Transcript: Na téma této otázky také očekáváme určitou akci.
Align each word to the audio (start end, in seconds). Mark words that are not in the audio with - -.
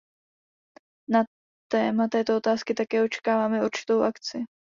Na 1.09 1.23
téma 1.71 2.07
této 2.07 2.37
otázky 2.37 2.73
také 2.73 3.03
očekáváme 3.03 3.65
určitou 3.65 4.01
akci. 4.01 4.43